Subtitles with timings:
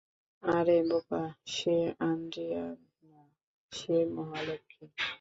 [0.43, 1.23] আরে বোকা,
[1.47, 1.75] সে
[2.09, 2.65] আন্দ্রেয়া
[3.03, 3.21] না,
[3.71, 4.83] সে মহালক্ষী।